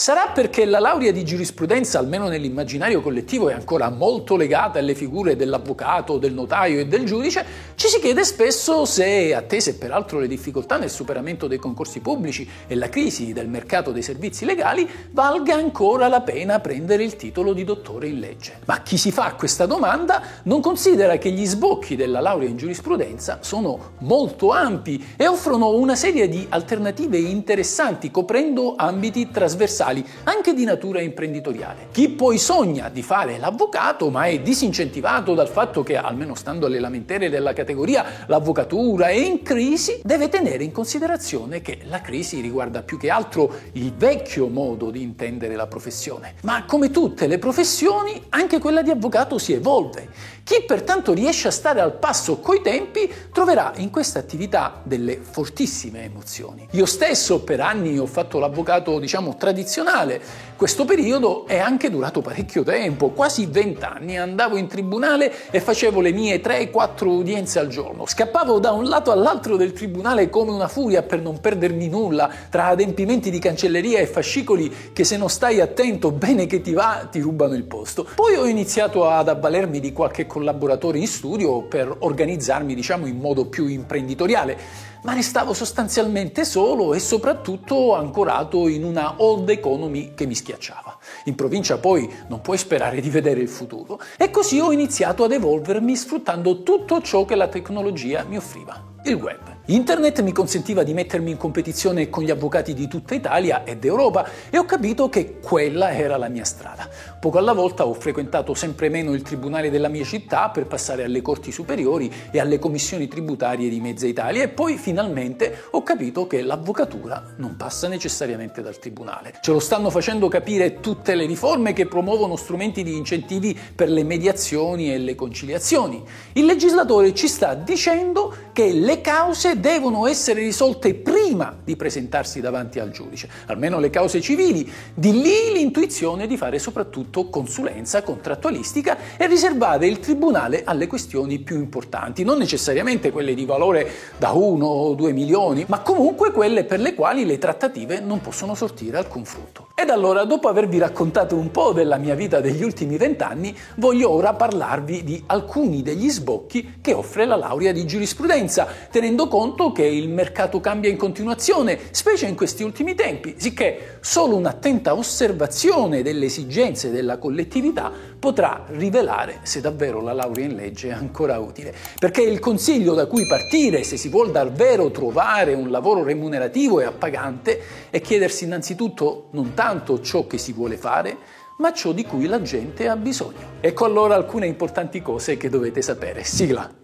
Sarà 0.00 0.28
perché 0.28 0.64
la 0.64 0.78
laurea 0.78 1.10
di 1.10 1.24
giurisprudenza, 1.24 1.98
almeno 1.98 2.28
nell'immaginario 2.28 3.00
collettivo, 3.00 3.48
è 3.48 3.52
ancora 3.52 3.90
molto 3.90 4.36
legata 4.36 4.78
alle 4.78 4.94
figure 4.94 5.34
dell'avvocato, 5.34 6.18
del 6.18 6.32
notaio 6.32 6.78
e 6.78 6.86
del 6.86 7.04
giudice, 7.04 7.44
ci 7.74 7.88
si 7.88 7.98
chiede 7.98 8.22
spesso 8.22 8.84
se, 8.84 9.34
attese 9.34 9.74
peraltro 9.74 10.20
le 10.20 10.28
difficoltà 10.28 10.76
nel 10.76 10.88
superamento 10.88 11.48
dei 11.48 11.58
concorsi 11.58 11.98
pubblici 11.98 12.48
e 12.68 12.76
la 12.76 12.88
crisi 12.88 13.32
del 13.32 13.48
mercato 13.48 13.90
dei 13.90 14.02
servizi 14.02 14.44
legali, 14.44 14.88
valga 15.10 15.56
ancora 15.56 16.06
la 16.06 16.20
pena 16.20 16.60
prendere 16.60 17.02
il 17.02 17.16
titolo 17.16 17.52
di 17.52 17.64
dottore 17.64 18.06
in 18.06 18.20
legge. 18.20 18.60
Ma 18.66 18.80
chi 18.82 18.96
si 18.96 19.10
fa 19.10 19.34
questa 19.34 19.66
domanda 19.66 20.22
non 20.44 20.60
considera 20.60 21.18
che 21.18 21.32
gli 21.32 21.44
sbocchi 21.44 21.96
della 21.96 22.20
laurea 22.20 22.48
in 22.48 22.56
giurisprudenza 22.56 23.38
sono 23.40 23.94
molto 23.98 24.52
ampi 24.52 25.14
e 25.16 25.26
offrono 25.26 25.70
una 25.70 25.96
serie 25.96 26.28
di 26.28 26.46
alternative 26.48 27.18
interessanti, 27.18 28.12
coprendo 28.12 28.74
ambiti 28.76 29.32
trasversali 29.32 29.86
sociali, 29.88 30.04
anche 30.24 30.54
di 30.54 30.64
natura 30.64 31.00
imprenditoriale. 31.00 31.88
Chi 31.92 32.10
poi 32.10 32.38
sogna 32.38 32.88
di 32.88 33.02
fare 33.02 33.38
l'avvocato 33.38 34.10
ma 34.10 34.24
è 34.24 34.40
disincentivato 34.40 35.34
dal 35.34 35.48
fatto 35.48 35.82
che, 35.82 35.96
almeno 35.96 36.34
stando 36.34 36.66
alle 36.66 36.80
lamentere 36.80 37.30
della 37.30 37.52
categoria, 37.52 38.24
l'avvocatura 38.26 39.08
è 39.08 39.12
in 39.12 39.42
crisi, 39.42 40.00
deve 40.02 40.28
tenere 40.28 40.64
in 40.64 40.72
considerazione 40.72 41.60
che 41.60 41.80
la 41.84 42.00
crisi 42.00 42.40
riguarda 42.40 42.82
più 42.82 42.98
che 42.98 43.10
altro 43.10 43.52
il 43.72 43.92
vecchio 43.94 44.48
modo 44.48 44.90
di 44.90 45.02
intendere 45.02 45.56
la 45.56 45.66
professione. 45.66 46.34
Ma 46.42 46.64
come 46.64 46.90
tutte 46.90 47.26
le 47.26 47.38
professioni, 47.38 48.22
anche 48.30 48.58
quella 48.58 48.82
di 48.82 48.90
avvocato 48.90 49.38
si 49.38 49.52
evolve. 49.52 50.36
Chi 50.44 50.64
pertanto 50.66 51.12
riesce 51.12 51.48
a 51.48 51.50
stare 51.50 51.80
al 51.80 51.98
passo 51.98 52.38
coi 52.38 52.62
tempi 52.62 53.10
troverà 53.32 53.72
in 53.76 53.90
questa 53.90 54.18
attività 54.18 54.80
delle 54.82 55.18
fortissime 55.20 56.04
emozioni. 56.04 56.66
Io 56.70 56.86
stesso 56.86 57.42
per 57.42 57.60
anni 57.60 57.98
ho 57.98 58.06
fatto 58.06 58.38
l'avvocato, 58.38 58.98
diciamo, 58.98 59.36
tradizionale 59.36 59.77
nazionale. 59.78 60.20
Questo 60.58 60.84
periodo 60.84 61.46
è 61.46 61.58
anche 61.58 61.88
durato 61.88 62.20
parecchio 62.20 62.64
tempo, 62.64 63.10
quasi 63.10 63.46
vent'anni. 63.46 64.18
Andavo 64.18 64.56
in 64.56 64.66
tribunale 64.66 65.32
e 65.52 65.60
facevo 65.60 66.00
le 66.00 66.10
mie 66.10 66.40
3-4 66.40 67.06
udienze 67.06 67.60
al 67.60 67.68
giorno. 67.68 68.06
Scappavo 68.06 68.58
da 68.58 68.72
un 68.72 68.88
lato 68.88 69.12
all'altro 69.12 69.56
del 69.56 69.72
tribunale 69.72 70.28
come 70.28 70.50
una 70.50 70.66
furia 70.66 71.02
per 71.02 71.20
non 71.20 71.38
perdermi 71.38 71.88
nulla, 71.88 72.28
tra 72.50 72.66
adempimenti 72.66 73.30
di 73.30 73.38
cancelleria 73.38 74.00
e 74.00 74.06
fascicoli 74.06 74.90
che 74.92 75.04
se 75.04 75.16
non 75.16 75.30
stai 75.30 75.60
attento 75.60 76.10
bene 76.10 76.46
che 76.46 76.60
ti 76.60 76.72
va 76.72 77.06
ti 77.08 77.20
rubano 77.20 77.54
il 77.54 77.64
posto. 77.64 78.04
Poi 78.16 78.34
ho 78.34 78.46
iniziato 78.46 79.08
ad 79.08 79.28
avvalermi 79.28 79.78
di 79.78 79.92
qualche 79.92 80.26
collaboratore 80.26 80.98
in 80.98 81.06
studio 81.06 81.62
per 81.62 81.94
organizzarmi, 82.00 82.74
diciamo, 82.74 83.06
in 83.06 83.18
modo 83.18 83.46
più 83.46 83.68
imprenditoriale 83.68 84.86
ma 85.02 85.12
restavo 85.12 85.52
sostanzialmente 85.52 86.44
solo 86.44 86.94
e 86.94 86.98
soprattutto 86.98 87.94
ancorato 87.94 88.68
in 88.68 88.84
una 88.84 89.14
old 89.18 89.48
economy 89.48 90.14
che 90.14 90.26
mi 90.26 90.34
schiacciava. 90.34 90.96
In 91.24 91.34
provincia 91.34 91.78
poi 91.78 92.10
non 92.28 92.40
puoi 92.40 92.58
sperare 92.58 93.00
di 93.00 93.10
vedere 93.10 93.40
il 93.40 93.48
futuro 93.48 94.00
e 94.16 94.30
così 94.30 94.60
ho 94.60 94.72
iniziato 94.72 95.24
ad 95.24 95.32
evolvermi 95.32 95.96
sfruttando 95.96 96.62
tutto 96.62 97.00
ciò 97.02 97.24
che 97.24 97.34
la 97.34 97.48
tecnologia 97.48 98.24
mi 98.24 98.36
offriva, 98.36 98.82
il 99.04 99.14
web. 99.14 99.56
Internet 99.70 100.22
mi 100.22 100.32
consentiva 100.32 100.82
di 100.82 100.94
mettermi 100.94 101.30
in 101.30 101.36
competizione 101.36 102.08
con 102.08 102.22
gli 102.22 102.30
avvocati 102.30 102.72
di 102.72 102.88
tutta 102.88 103.14
Italia 103.14 103.64
e 103.64 103.76
d'Europa 103.76 104.26
e 104.48 104.56
ho 104.56 104.64
capito 104.64 105.10
che 105.10 105.40
quella 105.40 105.92
era 105.92 106.16
la 106.16 106.28
mia 106.28 106.44
strada. 106.44 106.88
Poco 107.20 107.36
alla 107.36 107.52
volta 107.52 107.86
ho 107.86 107.92
frequentato 107.92 108.54
sempre 108.54 108.88
meno 108.88 109.12
il 109.12 109.20
tribunale 109.20 109.70
della 109.70 109.88
mia 109.88 110.04
città 110.04 110.48
per 110.48 110.66
passare 110.66 111.04
alle 111.04 111.20
corti 111.20 111.52
superiori 111.52 112.10
e 112.30 112.40
alle 112.40 112.58
commissioni 112.58 113.08
tributarie 113.08 113.68
di 113.68 113.78
mezza 113.78 114.06
Italia 114.06 114.42
e 114.42 114.48
poi 114.48 114.78
finalmente 114.78 115.64
ho 115.72 115.82
capito 115.82 116.26
che 116.26 116.40
l'avvocatura 116.40 117.22
non 117.36 117.56
passa 117.56 117.88
necessariamente 117.88 118.62
dal 118.62 118.78
tribunale. 118.78 119.34
Ce 119.42 119.52
lo 119.52 119.60
stanno 119.60 119.90
facendo 119.90 120.28
capire 120.28 120.80
tutte 120.80 121.14
le 121.14 121.26
riforme 121.26 121.74
che 121.74 121.86
promuovono 121.86 122.36
strumenti 122.36 122.82
di 122.82 122.96
incentivi 122.96 123.58
per 123.74 123.90
le 123.90 124.02
mediazioni 124.02 124.94
e 124.94 124.96
le 124.96 125.14
conciliazioni. 125.14 126.02
Il 126.32 126.46
legislatore 126.46 127.12
ci 127.12 127.28
sta 127.28 127.52
dicendo 127.52 128.34
che 128.54 128.72
le 128.88 129.02
cause 129.02 129.60
devono 129.60 130.06
essere 130.06 130.40
risolte 130.40 130.94
prima 130.94 131.54
di 131.62 131.76
presentarsi 131.76 132.40
davanti 132.40 132.78
al 132.78 132.90
giudice, 132.90 133.28
almeno 133.44 133.78
le 133.80 133.90
cause 133.90 134.22
civili. 134.22 134.66
Di 134.94 135.12
lì 135.12 135.52
l'intuizione 135.52 136.26
di 136.26 136.38
fare 136.38 136.58
soprattutto 136.58 137.28
consulenza 137.28 138.02
contrattualistica 138.02 138.96
e 139.18 139.26
riservare 139.26 139.86
il 139.86 140.00
tribunale 140.00 140.62
alle 140.64 140.86
questioni 140.86 141.38
più 141.38 141.56
importanti, 141.56 142.24
non 142.24 142.38
necessariamente 142.38 143.12
quelle 143.12 143.34
di 143.34 143.44
valore 143.44 143.90
da 144.16 144.30
1 144.30 144.66
o 144.66 144.94
2 144.94 145.12
milioni, 145.12 145.66
ma 145.68 145.80
comunque 145.80 146.30
quelle 146.30 146.64
per 146.64 146.80
le 146.80 146.94
quali 146.94 147.26
le 147.26 147.36
trattative 147.36 148.00
non 148.00 148.22
possono 148.22 148.54
sortire 148.54 148.96
alcun 148.96 149.26
frutto. 149.26 149.68
Ed 149.74 149.90
allora, 149.90 150.24
dopo 150.24 150.48
avervi 150.48 150.78
raccontato 150.78 151.36
un 151.36 151.50
po' 151.50 151.72
della 151.72 151.98
mia 151.98 152.14
vita 152.14 152.40
degli 152.40 152.64
ultimi 152.64 152.96
vent'anni, 152.96 153.54
voglio 153.76 154.10
ora 154.10 154.32
parlarvi 154.32 155.04
di 155.04 155.22
alcuni 155.26 155.82
degli 155.82 156.08
sbocchi 156.08 156.78
che 156.80 156.94
offre 156.94 157.26
la 157.26 157.36
laurea 157.36 157.70
di 157.70 157.86
giurisprudenza, 157.86 158.77
tenendo 158.90 159.28
conto 159.28 159.72
che 159.72 159.84
il 159.84 160.08
mercato 160.08 160.60
cambia 160.60 160.90
in 160.90 160.96
continuazione, 160.96 161.78
specie 161.90 162.26
in 162.26 162.34
questi 162.34 162.62
ultimi 162.62 162.94
tempi, 162.94 163.34
sicché 163.38 163.98
solo 164.00 164.36
un'attenta 164.36 164.94
osservazione 164.94 166.02
delle 166.02 166.26
esigenze 166.26 166.90
della 166.90 167.18
collettività 167.18 167.90
potrà 168.18 168.64
rivelare 168.68 169.40
se 169.42 169.60
davvero 169.60 170.00
la 170.00 170.12
laurea 170.12 170.46
in 170.46 170.54
legge 170.54 170.88
è 170.88 170.92
ancora 170.92 171.38
utile. 171.38 171.74
Perché 171.98 172.22
il 172.22 172.38
consiglio 172.38 172.94
da 172.94 173.06
cui 173.06 173.26
partire 173.26 173.82
se 173.82 173.96
si 173.96 174.08
vuol 174.08 174.30
davvero 174.30 174.90
trovare 174.90 175.54
un 175.54 175.70
lavoro 175.70 176.02
remunerativo 176.02 176.80
e 176.80 176.84
appagante 176.84 177.60
è 177.90 178.00
chiedersi 178.00 178.44
innanzitutto 178.44 179.28
non 179.32 179.54
tanto 179.54 180.00
ciò 180.00 180.26
che 180.26 180.38
si 180.38 180.52
vuole 180.52 180.76
fare, 180.76 181.16
ma 181.58 181.72
ciò 181.72 181.92
di 181.92 182.04
cui 182.04 182.26
la 182.26 182.40
gente 182.40 182.88
ha 182.88 182.96
bisogno. 182.96 183.56
Ecco 183.60 183.84
allora 183.84 184.14
alcune 184.14 184.46
importanti 184.46 185.02
cose 185.02 185.36
che 185.36 185.48
dovete 185.48 185.82
sapere. 185.82 186.24
Sigla! 186.24 186.77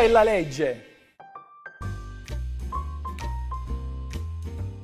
Questa 0.00 0.18
la 0.18 0.22
legge! 0.22 0.84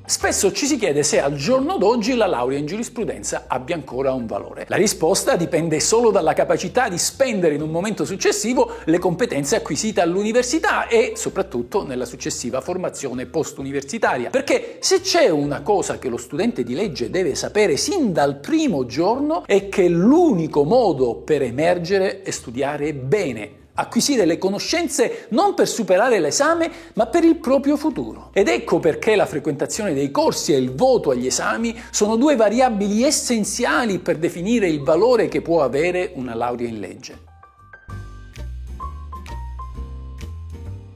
Spesso 0.05 0.53
ci 0.53 0.67
si 0.67 0.77
chiede 0.77 1.03
se 1.03 1.21
al 1.23 1.35
giorno 1.37 1.79
d'oggi 1.79 2.15
la 2.15 2.27
laurea 2.27 2.59
in 2.59 2.67
giurisprudenza 2.67 3.45
abbia 3.47 3.77
ancora 3.77 4.13
un 4.13 4.27
valore. 4.27 4.67
La 4.69 4.77
risposta 4.77 5.37
dipende 5.37 5.81
solo 5.81 6.11
dalla 6.11 6.35
capacità 6.35 6.91
di 6.91 6.99
spendere 6.99 7.55
in 7.55 7.63
un 7.63 7.71
momento 7.71 8.05
successivo 8.05 8.75
le 8.85 8.99
competenze 8.99 9.57
acquisite 9.57 10.03
all'università 10.03 10.87
e 10.87 11.13
soprattutto 11.17 11.83
nella 11.83 12.05
successiva 12.05 12.61
formazione 12.61 13.25
post-universitaria. 13.25 14.29
Perché 14.29 14.77
se 14.81 15.01
c'è 15.01 15.31
una 15.31 15.63
cosa 15.63 15.99
che 15.99 16.11
lo 16.11 16.19
studente 16.19 16.63
di 16.63 16.75
legge 16.75 17.09
deve 17.09 17.35
sapere 17.35 17.79
sin 17.79 18.13
dal 18.13 18.37
primo 18.37 18.85
giorno 18.85 19.45
è 19.47 19.71
che 19.71 19.89
l'unico 19.89 20.65
modo 20.65 21.15
per 21.15 21.41
emergere 21.41 22.21
è 22.21 22.31
studiare 22.31 22.93
bene 22.93 23.65
acquisire 23.77 24.25
le 24.25 24.39
conoscenze 24.39 25.27
non 25.31 25.55
per 25.55 25.69
superare 25.69 26.21
l'esame, 26.21 26.71
ma 26.95 27.07
per 27.07 27.25
il 27.25 27.37
proprio 27.37 27.77
futuro. 27.77 28.31
Ed 28.33 28.49
ecco 28.49 28.79
perché 28.79 29.17
la 29.17 29.27
frequentazione 29.27 29.95
dei 29.95 30.11
corsi 30.11 30.53
e 30.53 30.59
il 30.59 30.75
voto 30.75 31.11
agli 31.11 31.27
esami 31.27 31.79
sono 31.91 32.17
due 32.17 32.37
variabili 32.37 33.03
essenziali 33.03 33.99
per 33.99 34.19
definire 34.19 34.69
il 34.69 34.83
valore 34.83 35.29
che 35.29 35.43
può 35.43 35.63
avere 35.63 36.13
una 36.15 36.35
laurea 36.35 36.69
in 36.69 36.81
legge. 36.81 37.35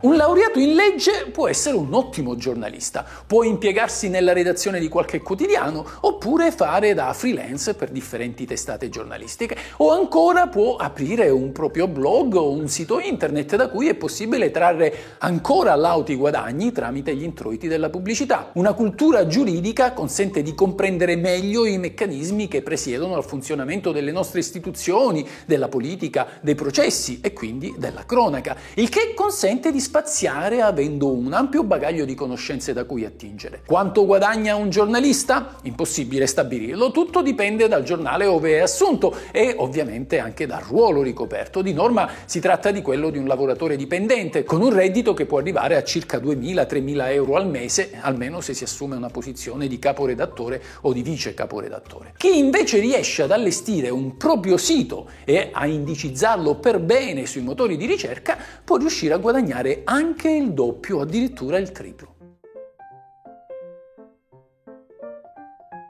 Un 0.02 0.16
laureato 0.16 0.58
in 0.58 0.72
legge 0.72 1.26
può 1.30 1.46
essere 1.46 1.76
un 1.76 1.92
ottimo 1.92 2.34
giornalista, 2.34 3.04
può 3.26 3.42
impiegarsi 3.42 4.08
nella 4.08 4.32
redazione 4.32 4.80
di 4.80 4.88
qualche 4.88 5.20
quotidiano 5.20 5.84
oppure 6.00 6.52
fare 6.52 6.94
da 6.94 7.12
freelance 7.12 7.74
per 7.74 7.90
differenti 7.90 8.46
testate 8.46 8.88
giornalistiche 8.88 9.54
o 9.76 9.90
ancora 9.90 10.46
può 10.46 10.76
aprire 10.76 11.28
un 11.28 11.52
proprio 11.52 11.86
blog 11.86 12.34
o 12.36 12.50
un 12.50 12.66
sito 12.68 12.98
internet 12.98 13.56
da 13.56 13.68
cui 13.68 13.88
è 13.88 13.94
possibile 13.94 14.50
trarre 14.50 15.16
ancora 15.18 15.74
lauti 15.74 16.14
guadagni 16.14 16.72
tramite 16.72 17.14
gli 17.14 17.22
introiti 17.22 17.68
della 17.68 17.90
pubblicità. 17.90 18.52
Una 18.54 18.72
cultura 18.72 19.26
giuridica 19.26 19.92
consente 19.92 20.40
di 20.40 20.54
comprendere 20.54 21.14
meglio 21.16 21.66
i 21.66 21.76
meccanismi 21.76 22.48
che 22.48 22.62
presiedono 22.62 23.16
al 23.16 23.24
funzionamento 23.26 23.92
delle 23.92 24.12
nostre 24.12 24.40
istituzioni, 24.40 25.28
della 25.44 25.68
politica, 25.68 26.26
dei 26.40 26.54
processi 26.54 27.20
e 27.22 27.34
quindi 27.34 27.74
della 27.76 28.06
cronaca, 28.06 28.56
il 28.76 28.88
che 28.88 29.12
consente 29.14 29.70
di 29.70 29.88
spaziare 29.90 30.60
avendo 30.60 31.10
un 31.10 31.32
ampio 31.32 31.64
bagaglio 31.64 32.04
di 32.04 32.14
conoscenze 32.14 32.72
da 32.72 32.84
cui 32.84 33.04
attingere. 33.04 33.62
Quanto 33.66 34.06
guadagna 34.06 34.54
un 34.54 34.70
giornalista? 34.70 35.56
Impossibile 35.62 36.28
stabilirlo, 36.28 36.92
tutto 36.92 37.22
dipende 37.22 37.66
dal 37.66 37.82
giornale 37.82 38.24
ove 38.24 38.52
è 38.52 38.58
assunto 38.60 39.12
e 39.32 39.52
ovviamente 39.56 40.20
anche 40.20 40.46
dal 40.46 40.60
ruolo 40.60 41.02
ricoperto. 41.02 41.60
Di 41.60 41.72
norma 41.72 42.08
si 42.24 42.38
tratta 42.38 42.70
di 42.70 42.82
quello 42.82 43.10
di 43.10 43.18
un 43.18 43.26
lavoratore 43.26 43.74
dipendente 43.74 44.44
con 44.44 44.62
un 44.62 44.72
reddito 44.72 45.12
che 45.12 45.26
può 45.26 45.38
arrivare 45.38 45.74
a 45.74 45.82
circa 45.82 46.18
2.000-3.000 46.18 47.10
euro 47.10 47.34
al 47.34 47.48
mese, 47.48 47.90
almeno 48.00 48.40
se 48.40 48.54
si 48.54 48.62
assume 48.62 48.94
una 48.94 49.10
posizione 49.10 49.66
di 49.66 49.80
caporedattore 49.80 50.62
o 50.82 50.92
di 50.92 51.02
vice 51.02 51.34
caporedattore. 51.34 52.14
Chi 52.16 52.38
invece 52.38 52.78
riesce 52.78 53.24
ad 53.24 53.32
allestire 53.32 53.88
un 53.88 54.16
proprio 54.16 54.56
sito 54.56 55.08
e 55.24 55.48
a 55.50 55.66
indicizzarlo 55.66 56.54
per 56.60 56.78
bene 56.78 57.26
sui 57.26 57.42
motori 57.42 57.76
di 57.76 57.86
ricerca 57.86 58.38
può 58.62 58.76
riuscire 58.76 59.14
a 59.14 59.18
guadagnare 59.18 59.78
anche 59.84 60.30
il 60.30 60.52
doppio, 60.52 61.00
addirittura 61.00 61.58
il 61.58 61.72
triplo. 61.72 62.19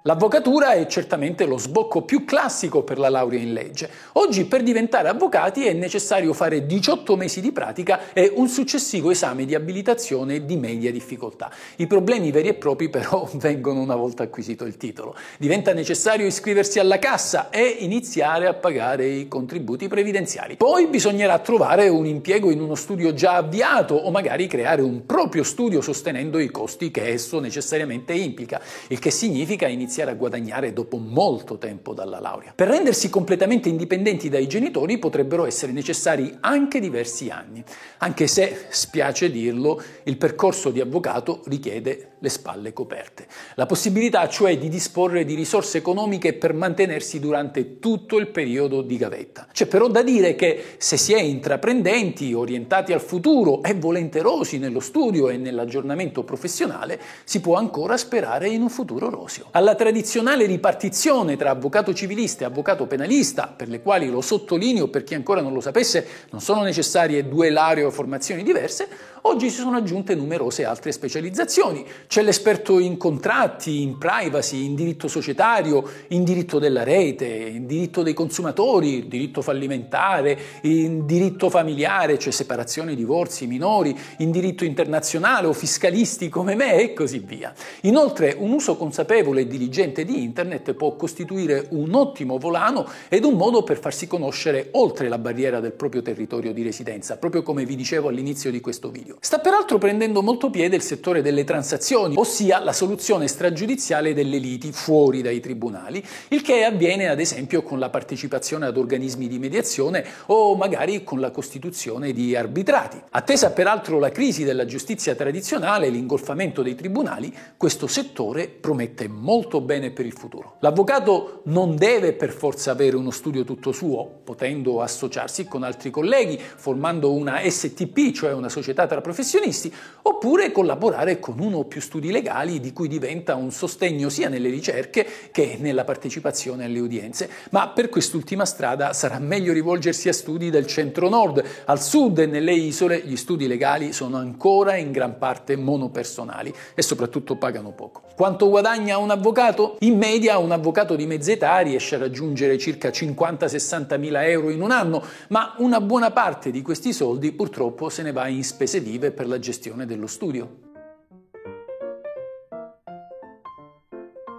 L'avvocatura 0.05 0.73
è 0.73 0.87
certamente 0.87 1.45
lo 1.45 1.59
sbocco 1.59 2.01
più 2.01 2.25
classico 2.25 2.83
per 2.83 2.99
la 2.99 3.11
laurea 3.11 3.39
in 3.39 3.53
legge. 3.53 3.91
Oggi 4.15 4.47
per 4.47 4.63
diventare 4.63 5.09
avvocati 5.09 5.67
è 5.67 5.75
necessario 5.75 6.33
fare 6.33 6.65
18 6.65 7.17
mesi 7.17 7.43
di 7.43 7.53
pratica 7.53 8.11
e 8.15 8.33
un 8.35 8.49
successivo 8.49 9.11
esame 9.11 9.45
di 9.45 9.55
abilitazione 9.55 10.47
di 10.47 10.57
media 10.57 10.91
difficoltà. 10.91 11.53
I 11.77 11.87
problemi 11.87 12.31
veri 12.31 12.49
e 12.49 12.55
propri 12.55 12.89
però 12.89 13.29
vengono 13.37 13.83
una 13.83 13.95
volta 13.95 14.23
acquisito 14.23 14.65
il 14.65 14.79
titolo. 14.79 15.15
Diventa 15.37 15.75
necessario 15.75 16.25
iscriversi 16.25 16.79
alla 16.79 16.99
cassa 16.99 17.51
e 17.51 17.63
iniziare 17.81 18.47
a 18.47 18.55
pagare 18.55 19.07
i 19.07 19.29
contributi 19.29 19.87
previdenziali. 19.87 20.57
Poi 20.57 20.87
bisognerà 20.87 21.41
trovare 21.41 21.89
un 21.89 22.07
impiego 22.07 22.51
in 22.51 22.63
uno 22.63 22.75
studio 22.75 23.13
già 23.13 23.35
avviato 23.35 23.97
o 23.97 24.11
magari 24.11 24.47
creare 24.47 24.81
un 24.81 25.05
proprio 25.05 25.43
studio 25.43 25.83
sostenendo 25.83 26.39
i 26.39 26.51
costi 26.51 26.91
che 26.91 27.07
esso 27.07 27.39
necessariamente 27.39 28.15
implica, 28.15 28.63
il 28.89 28.99
che 28.99 29.11
significa 29.11 29.67
iniziare 29.67 29.89
iniziare 29.91 30.13
a 30.13 30.15
guadagnare 30.15 30.73
dopo 30.73 30.99
molto 30.99 31.59
tempo 31.59 31.93
dalla 31.95 32.21
laurea. 32.21 32.53
Per 32.55 32.69
rendersi 32.69 33.11
completamente 33.11 33.69
indipendenti 33.69 34.29
dai 34.29 34.47
genitori 34.47 34.99
potrebbero 34.99 35.47
essere 35.47 35.73
necessari 35.73 36.37
anche 36.39 36.79
diversi 36.79 37.29
anni, 37.29 37.65
anche 37.99 38.29
se, 38.29 38.67
spiace 38.69 39.33
dirlo, 39.33 39.83
il 40.05 40.17
percorso 40.17 40.71
di 40.71 40.81
avvocato 40.81 41.43
richiede 41.47 42.13
le 42.21 42.29
spalle 42.29 42.73
coperte. 42.73 43.27
La 43.57 43.67
possibilità 43.67 44.29
cioè 44.29 44.57
di 44.59 44.69
disporre 44.69 45.25
di 45.25 45.35
risorse 45.35 45.79
economiche 45.79 46.35
per 46.35 46.55
mantenersi 46.55 47.19
durante 47.19 47.81
tutto 47.81 48.19
il 48.19 48.29
periodo 48.29 48.83
di 48.83 48.97
gavetta. 48.97 49.49
C'è 49.51 49.67
però 49.67 49.89
da 49.89 50.03
dire 50.03 50.37
che 50.37 50.77
se 50.77 50.97
si 50.97 51.15
è 51.15 51.21
intraprendenti, 51.21 52.33
orientati 52.33 52.93
al 52.93 53.01
futuro 53.01 53.63
e 53.65 53.75
volenterosi 53.75 54.59
nello 54.59 54.81
studio 54.81 55.31
e 55.31 55.37
nell'aggiornamento 55.37 56.23
professionale, 56.23 57.01
si 57.25 57.41
può 57.41 57.57
ancora 57.57 57.97
sperare 57.97 58.49
in 58.49 58.63
un 58.63 58.71
futuro 58.71 59.11
roseo. 59.11 59.47
Alla 59.51 59.75
tradizionale 59.81 60.45
ripartizione 60.45 61.39
tra 61.39 61.49
avvocato 61.49 61.95
civilista 61.95 62.43
e 62.43 62.47
avvocato 62.47 62.87
penalista, 62.87 63.51
per 63.57 63.71
le 63.71 63.81
quali 63.81 64.11
lo 64.11 64.21
sottolineo 64.21 64.89
per 64.89 65.05
chi 65.05 65.15
ancora 65.15 65.41
non 65.41 65.55
lo 65.55 65.63
sapesse, 65.63 66.07
non 66.33 66.43
sono 66.43 66.61
necessarie 66.61 67.27
due 67.27 67.49
lauree 67.49 67.85
o 67.85 67.91
formazioni 67.91 68.43
diverse, 68.43 68.87
Oggi 69.23 69.51
si 69.51 69.61
sono 69.61 69.77
aggiunte 69.77 70.15
numerose 70.15 70.65
altre 70.65 70.93
specializzazioni. 70.93 71.85
C'è 72.07 72.23
l'esperto 72.23 72.79
in 72.79 72.97
contratti, 72.97 73.83
in 73.83 73.99
privacy, 73.99 74.65
in 74.65 74.75
diritto 74.75 75.09
societario, 75.09 75.87
in 76.09 76.25
diritto 76.25 76.59
della 76.59 76.85
rete, 76.85 77.27
in 77.27 77.67
diritto 77.67 78.03
dei 78.03 78.15
consumatori, 78.15 79.09
diritto 79.09 79.43
fallimentare, 79.43 80.39
in 80.63 81.05
diritto 81.05 81.51
familiare, 81.51 82.19
cioè 82.19 82.33
separazioni, 82.33 82.97
divorzi, 82.97 83.47
minori, 83.47 83.95
in 84.19 84.31
diritto 84.31 84.65
internazionale 84.65 85.47
o 85.47 85.53
fiscalisti 85.53 86.31
come 86.31 86.55
me 86.55 86.81
e 86.81 86.95
così 86.95 87.19
via. 87.19 87.53
Inoltre 87.83 88.35
un 88.39 88.53
uso 88.53 88.77
consapevole 88.77 89.43
e 89.43 89.47
diligente 89.47 90.07
di 90.07 90.23
Internet 90.23 90.73
può 90.73 90.97
costituire 90.97 91.67
un 91.71 91.93
ottimo 91.93 92.39
volano 92.39 92.89
ed 93.11 93.25
un 93.25 93.35
modo 93.35 93.65
per 93.65 93.79
farsi 93.79 94.07
conoscere 94.07 94.69
oltre 94.73 95.09
la 95.09 95.19
barriera 95.19 95.61
del 95.61 95.73
proprio 95.73 96.01
territorio 96.01 96.55
di 96.55 96.63
residenza, 96.63 97.19
proprio 97.19 97.43
come 97.43 97.67
vi 97.67 97.77
dicevo 97.77 98.09
all'inizio 98.09 98.51
di 98.51 98.61
questo 98.61 98.91
video. 98.91 99.10
Sta 99.19 99.39
peraltro 99.39 99.79
prendendo 99.79 100.23
molto 100.23 100.51
piede 100.51 100.77
il 100.77 100.83
settore 100.83 101.23
delle 101.23 101.45
transazioni, 101.45 102.15
ossia 102.17 102.63
la 102.63 102.73
soluzione 102.73 103.27
stragiudiziale 103.27 104.15
delle 104.15 104.39
liti 104.39 104.73
fuori 104.73 105.23
dai 105.23 105.41
tribunali, 105.41 106.05
il 106.29 106.43
che 106.43 106.65
avviene 106.65 107.09
ad 107.09 107.21
esempio 107.21 107.63
con 107.63 107.79
la 107.79 107.91
partecipazione 107.91 108.67
ad 108.67 108.77
organismi 108.77 109.29
di 109.29 109.39
mediazione 109.39 110.05
o 110.27 110.55
magari 110.57 111.03
con 111.05 111.21
la 111.21 111.31
costituzione 111.31 112.13
di 112.13 112.37
arbitrati. 112.37 113.01
Attesa 113.11 113.51
peraltro 113.51 113.99
la 113.99 114.11
crisi 114.11 114.45
della 114.45 114.65
giustizia 114.65 115.15
tradizionale 115.15 115.87
e 115.87 115.91
l'ingolfamento 115.91 116.63
dei 116.63 116.75
tribunali, 116.75 117.35
questo 117.57 117.87
settore 117.87 118.49
promette 118.49 119.09
molto 119.09 119.61
bene 119.61 119.91
per 119.91 120.07
il 120.07 120.13
futuro. 120.13 120.57
L'avvocato 120.61 121.43
non 121.45 121.77
deve 121.77 122.13
per 122.13 122.31
forza 122.31 122.71
avere 122.71 122.97
uno 122.97 123.11
studio 123.11 123.45
tutto 123.45 123.73
suo, 123.73 124.21
potendo 124.25 124.83
associarsi 124.83 125.47
con 125.47 125.63
altri 125.63 125.91
colleghi, 125.91 126.39
formando 126.39 127.13
una 127.13 127.41
STP, 127.45 128.13
cioè 128.13 128.33
una 128.33 128.49
società 128.49 128.87
tra 128.87 129.00
professionisti, 129.01 129.73
oppure 130.03 130.53
collaborare 130.53 131.19
con 131.19 131.39
uno 131.39 131.59
o 131.59 131.65
più 131.65 131.81
studi 131.81 132.11
legali 132.11 132.61
di 132.61 132.73
cui 132.73 132.89
diventa 132.89 133.35
un 133.35 133.51
sostegno 133.51 134.09
sia 134.09 134.29
nelle 134.29 134.49
ricerche 134.49 135.07
che 135.31 135.57
nella 135.59 135.85
partecipazione 135.85 136.65
alle 136.65 136.81
udienze. 136.81 137.29
Ma 137.51 137.69
per 137.69 137.89
quest'ultima 137.89 138.45
strada 138.45 138.93
sarà 138.93 139.19
meglio 139.19 139.53
rivolgersi 139.53 140.09
a 140.09 140.13
studi 140.13 140.51
del 140.51 140.67
centro-nord. 140.67 141.43
Al 141.67 141.81
sud 141.81 142.19
e 142.19 142.27
nelle 142.27 142.53
isole 142.53 143.03
gli 143.05 143.17
studi 143.17 143.47
legali 143.47 143.93
sono 143.93 144.17
ancora 144.17 144.77
in 144.77 144.93
gran 144.93 145.19
parte 145.19 145.57
monopersonali 145.57 146.53
e 146.75 146.83
soprattutto 146.83 147.37
pagano 147.37 147.73
poco. 147.73 148.03
Quanto 148.15 148.49
guadagna 148.49 148.99
un 148.99 149.11
avvocato? 149.11 149.77
In 149.81 149.97
media 149.97 150.39
un 150.39 150.53
avvocato 150.53 150.95
di 150.95 151.07
mezza 151.07 151.33
età 151.33 151.59
riesce 151.61 151.95
a 151.95 151.99
raggiungere 151.99 152.59
circa 152.59 152.91
50-60 152.91 153.99
mila 153.99 154.27
euro 154.27 154.51
in 154.51 154.61
un 154.61 154.71
anno, 154.71 155.03
ma 155.29 155.55
una 155.59 155.81
buona 155.81 156.11
parte 156.11 156.51
di 156.51 156.63
questi 156.63 156.93
soldi 156.93 157.33
purtroppo 157.33 157.89
se 157.89 158.03
ne 158.03 158.13
va 158.13 158.29
in 158.29 158.45
spese 158.45 158.83
vive 158.91 159.13
per 159.13 159.29
la 159.29 159.39
gestione 159.39 159.87
dello 159.87 160.09
studio. 160.09 160.70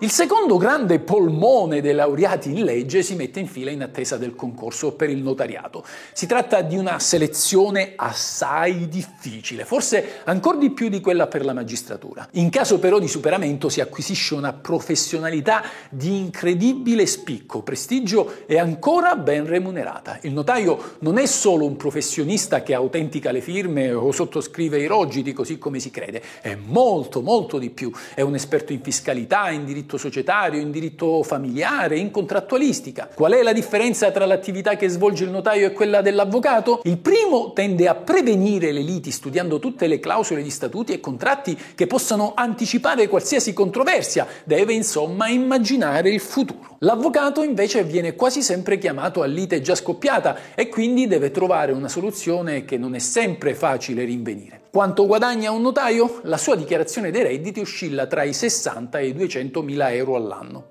Il 0.04 0.10
secondo 0.10 0.58
grande 0.58 0.98
polmone 0.98 1.80
dei 1.80 1.94
laureati 1.94 2.50
in 2.50 2.64
legge 2.64 3.04
si 3.04 3.14
mette 3.14 3.40
in 3.40 3.46
fila 3.46 3.70
in 3.70 3.84
attesa 3.84 4.18
del 4.18 4.34
concorso 4.34 4.94
per 4.94 5.12
il 5.12 5.22
notariato. 5.22 5.86
Si 6.12 6.26
tratta 6.26 6.62
di 6.62 6.76
una 6.76 6.98
selezione 6.98 7.94
assai 7.96 8.88
difficile, 8.88 9.64
forse 9.64 10.22
ancora 10.24 10.58
di 10.58 10.72
più 10.72 10.90
di 10.90 11.02
quella 11.02 11.28
per 11.28 11.46
la 11.46 11.54
magistratura. 11.54 12.28
In 12.32 12.50
caso 12.50 12.80
però 12.80 12.98
di 12.98 13.08
superamento 13.08 13.70
si 13.70 13.80
acquisisce 13.80 14.34
una 14.34 14.54
professionalità 14.54 15.62
di 15.92 16.18
incredibile 16.18 17.06
spicco, 17.06 17.62
prestigio 17.62 18.48
e 18.48 18.58
ancora 18.58 19.16
ben 19.16 19.46
remunerata. 19.46 20.18
Il 20.24 20.34
notaio 20.34 20.96
non 21.02 21.20
è 21.20 21.28
solo 21.28 21.68
un 21.68 21.78
professionista 21.78 22.64
che 22.64 22.74
autentica 22.74 23.30
le 23.30 23.42
firme 23.42 23.92
o 23.92 24.12
sottoscrive 24.12 24.80
i 24.80 24.88
rogiti 24.88 25.32
così 25.32 25.60
come 25.60 25.78
si 25.78 25.92
crede, 25.92 26.24
è 26.42 26.56
molto 26.56 27.22
molto 27.22 27.60
di 27.60 27.70
più. 27.70 27.92
È 28.16 28.22
un 28.22 28.34
esperto 28.34 28.74
in 28.74 28.82
fiscalità, 28.82 29.52
in 29.52 29.64
diritto 29.64 29.90
diritto 29.92 29.98
societario, 29.98 30.62
in 30.62 30.72
diritto 30.72 31.24
familiare, 31.24 31.98
in 31.98 32.12
contrattualistica. 32.12 33.10
Qual 33.14 33.34
è 33.34 33.42
la 33.42 33.54
differenza 33.54 34.12
tra 34.12 34.26
l'attività 34.26 34.76
che 34.76 34.88
svolge 34.88 35.24
il 35.24 35.30
notaio 35.30 35.68
e 35.68 35.74
quella 35.74 36.02
dell'avvocato? 36.02 36.82
Il 36.84 36.98
primo 36.98 37.52
tende 37.54 37.88
a 37.88 37.96
prevenire 37.96 38.72
le 38.72 38.82
liti 38.82 39.12
studiando 39.12 39.60
tutte 39.60 39.88
le 39.88 40.00
clausole 40.00 40.44
di 40.44 40.50
statuti 40.50 40.94
e 40.94 41.00
contratti 41.00 41.58
che 41.76 41.88
possano 41.88 42.34
anticipare 42.36 43.08
qualsiasi 43.08 43.54
controversia, 43.54 44.28
deve 44.44 44.74
insomma 44.74 45.28
immaginare 45.28 46.10
il 46.10 46.20
futuro. 46.20 46.71
L'avvocato 46.84 47.44
invece 47.44 47.84
viene 47.84 48.16
quasi 48.16 48.42
sempre 48.42 48.80
chiamato 48.80 49.22
a 49.22 49.28
lite 49.28 49.62
già 49.62 49.76
scoppiata 49.76 50.56
e 50.56 50.68
quindi 50.68 51.06
deve 51.06 51.30
trovare 51.30 51.74
una 51.74 51.88
soluzione 51.88 52.66
che 52.66 52.76
non 52.80 52.96
è 52.96 53.00
sempre 53.00 53.54
facile 53.54 54.04
rinvenire. 54.04 54.62
Quanto 54.72 55.06
guadagna 55.06 55.52
un 55.52 55.62
notaio? 55.62 56.22
La 56.24 56.38
sua 56.38 56.56
dichiarazione 56.56 57.12
dei 57.12 57.22
redditi 57.22 57.60
oscilla 57.60 58.08
tra 58.08 58.24
i 58.24 58.34
60 58.34 58.98
e 58.98 59.10
i 59.10 59.14
200 59.14 59.62
mila 59.62 59.94
euro 59.94 60.16
all'anno. 60.16 60.70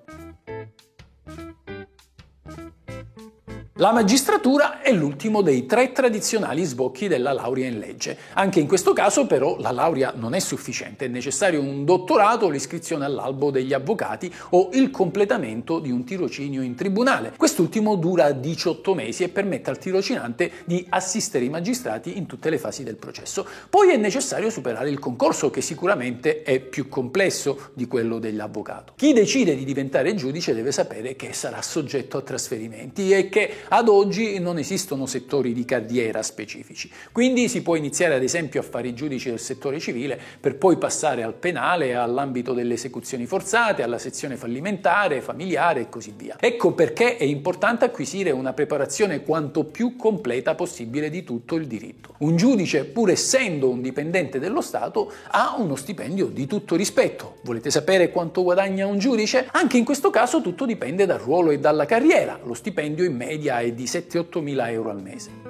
La 3.81 3.93
magistratura 3.93 4.83
è 4.83 4.93
l'ultimo 4.93 5.41
dei 5.41 5.65
tre 5.65 5.93
tradizionali 5.93 6.65
sbocchi 6.65 7.09
della 7.09 7.33
laurea 7.33 7.67
in 7.67 7.79
legge. 7.79 8.15
Anche 8.35 8.61
in 8.61 8.67
questo 8.67 8.93
caso 8.93 9.25
però 9.25 9.57
la 9.59 9.71
laurea 9.71 10.13
non 10.15 10.35
è 10.35 10.39
sufficiente, 10.39 11.07
è 11.07 11.09
necessario 11.09 11.63
un 11.63 11.87
dottorato, 11.87 12.51
l'iscrizione 12.51 13.07
all'albo 13.07 13.51
degli 13.51 13.73
avvocati 13.73 14.31
o 14.51 14.69
il 14.75 14.91
completamento 14.91 15.79
di 15.79 15.91
un 15.91 16.05
tirocinio 16.05 16.61
in 16.61 16.75
tribunale. 16.75 17.33
Quest'ultimo 17.35 17.95
dura 17.95 18.33
18 18.33 18.93
mesi 18.93 19.23
e 19.23 19.31
permette 19.31 19.71
al 19.71 19.79
tirocinante 19.79 20.53
di 20.67 20.85
assistere 20.91 21.47
i 21.47 21.49
magistrati 21.49 22.19
in 22.19 22.27
tutte 22.27 22.51
le 22.51 22.59
fasi 22.59 22.85
del 22.85 22.97
processo. 22.97 23.47
Poi 23.71 23.93
è 23.93 23.97
necessario 23.97 24.51
superare 24.51 24.91
il 24.91 24.99
concorso 24.99 25.49
che 25.49 25.63
sicuramente 25.63 26.43
è 26.43 26.61
più 26.61 26.91
complesso 26.91 27.71
di 27.73 27.87
quello 27.87 28.19
dell'avvocato. 28.19 28.93
Chi 28.97 29.15
decide 29.15 29.57
di 29.57 29.65
diventare 29.65 30.15
giudice 30.15 30.53
deve 30.53 30.71
sapere 30.71 31.17
che 31.17 31.33
sarà 31.33 31.63
soggetto 31.63 32.19
a 32.19 32.21
trasferimenti 32.21 33.13
e 33.13 33.31
che 33.31 33.69
Ad 33.73 33.89
oggi 33.89 34.41
non 34.41 34.59
esistono 34.59 35.07
settori 35.07 35.53
di 35.53 35.65
carriera 35.65 36.25
specifici, 36.25 36.91
quindi 37.13 37.49
si 37.49 37.63
può 37.63 37.77
iniziare 37.77 38.15
ad 38.15 38.23
esempio 38.25 38.59
a 38.59 38.65
fare 38.65 38.89
i 38.89 38.95
giudici 38.95 39.29
del 39.29 39.39
settore 39.39 39.79
civile 39.79 40.19
per 40.41 40.57
poi 40.57 40.77
passare 40.77 41.23
al 41.23 41.35
penale, 41.35 41.95
all'ambito 41.95 42.53
delle 42.53 42.75
esecuzioni 42.75 43.27
forzate, 43.27 43.85
alla 43.85 43.99
sezione 43.99 44.35
fallimentare, 44.35 45.21
familiare 45.21 45.83
e 45.83 45.89
così 45.89 46.13
via. 46.17 46.35
Ecco 46.41 46.73
perché 46.73 47.17
è 47.17 47.23
importante 47.23 47.85
acquisire 47.85 48.33
una 48.33 48.53
preparazione 48.53 49.23
quanto 49.23 49.63
più 49.63 49.95
completa 49.95 50.57
possibile 50.57 51.09
di 51.09 51.23
tutto 51.23 51.55
il 51.55 51.69
diritto. 51.69 52.15
Un 52.19 52.35
giudice, 52.35 52.87
pur 52.87 53.11
essendo 53.11 53.69
un 53.69 53.81
dipendente 53.81 54.41
dello 54.41 54.63
Stato, 54.63 55.13
ha 55.29 55.55
uno 55.59 55.77
stipendio 55.77 56.27
di 56.27 56.49
tutto 56.49 56.75
rispetto. 56.75 57.37
Volete 57.45 57.71
sapere 57.71 58.11
quanto 58.11 58.43
guadagna 58.43 58.89
un 58.89 58.99
giudice? 58.99 59.47
Anche 59.53 59.79
in 59.79 59.85
questo 59.85 60.11
caso 60.11 60.41
tutto 60.41 60.67
dipende 60.67 61.07
dal 61.07 61.21
ruolo 61.21 61.53
e 61.53 61.61
dalla 61.61 61.87
carriera. 61.87 62.37
Lo 62.43 62.55
stipendio 62.55 63.05
in 63.05 63.15
media 63.15 63.59
è 63.60 63.60
di 63.69 63.85
7-8 63.85 64.41
mila 64.41 64.71
euro 64.71 64.91
al 64.91 65.03
mese. 65.03 65.50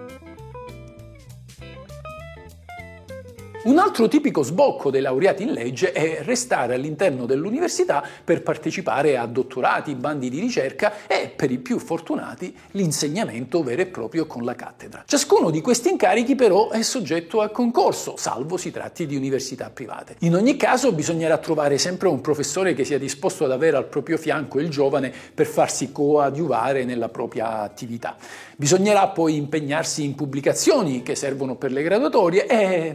Un 3.63 3.77
altro 3.77 4.09
tipico 4.09 4.43
sbocco 4.43 4.91
dei 4.91 5.03
laureati 5.03 5.43
in 5.43 5.53
legge 5.53 5.93
è 5.93 6.23
restare 6.23 6.73
all'interno 6.73 7.27
dell'università 7.27 8.03
per 8.25 8.43
partecipare 8.43 9.19
a 9.19 9.27
dottorati, 9.27 9.95
bandi 9.95 10.31
di 10.31 10.41
ricerca 10.41 11.07
e, 11.07 11.31
per 11.37 11.51
i 11.51 11.59
più 11.59 11.79
fortunati, 11.79 12.57
l'insegnamento 12.71 13.63
vero 13.63 13.83
e 13.83 13.87
proprio 13.87 14.25
con 14.25 14.45
la 14.45 14.55
cattedra. 14.55 15.05
Ciascuno 15.07 15.51
di 15.51 15.61
questi 15.61 15.91
incarichi 15.91 16.37
però 16.37 16.71
è 16.71 16.81
soggetto 16.81 17.43
a 17.43 17.51
concorso, 17.51 18.15
salvo 18.17 18.57
si 18.57 18.71
tratti 18.71 19.05
di 19.05 19.15
università 19.15 19.69
private. 19.69 20.17
In 20.21 20.37
ogni 20.37 20.57
caso 20.57 20.93
bisognerà 20.93 21.37
trovare 21.37 21.77
sempre 21.77 22.09
un 22.09 22.23
professore 22.23 22.73
che 22.73 22.85
sia 22.85 22.99
disposto 22.99 23.45
ad 23.45 23.53
avere 23.53 23.77
al 23.77 23.89
proprio 23.89 24.17
fianco 24.17 24.59
il 24.59 24.71
giovane 24.71 25.13
per 25.35 25.45
farsi 25.45 25.93
coadiuvare 25.93 26.85
nella 26.87 27.11
propria 27.11 27.61
attività. 27.61 28.17
Bisognerà 28.57 29.09
poi 29.09 29.37
impegnarsi 29.37 30.03
in 30.03 30.15
pubblicazioni 30.15 31.03
che 31.03 31.15
servono 31.15 31.57
per 31.57 31.73
le 31.73 31.83
graduatorie 31.83 32.47
e 32.47 32.95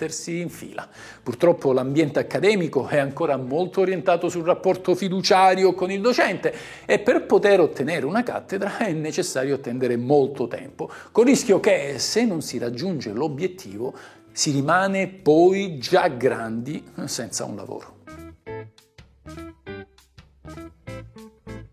mettersi 0.00 0.40
in 0.40 0.48
fila. 0.48 0.88
Purtroppo 1.22 1.72
l'ambiente 1.72 2.18
accademico 2.18 2.86
è 2.86 2.96
ancora 2.96 3.36
molto 3.36 3.82
orientato 3.82 4.30
sul 4.30 4.44
rapporto 4.44 4.94
fiduciario 4.94 5.74
con 5.74 5.90
il 5.90 6.00
docente 6.00 6.54
e 6.86 6.98
per 7.00 7.26
poter 7.26 7.60
ottenere 7.60 8.06
una 8.06 8.22
cattedra 8.22 8.78
è 8.78 8.92
necessario 8.92 9.56
attendere 9.56 9.96
molto 9.96 10.48
tempo, 10.48 10.90
con 11.12 11.24
il 11.24 11.34
rischio 11.34 11.60
che 11.60 11.98
se 11.98 12.24
non 12.24 12.40
si 12.40 12.56
raggiunge 12.58 13.12
l'obiettivo 13.12 13.92
si 14.32 14.52
rimane 14.52 15.06
poi 15.06 15.78
già 15.78 16.08
grandi 16.08 16.82
senza 17.04 17.44
un 17.44 17.56
lavoro. 17.56 17.99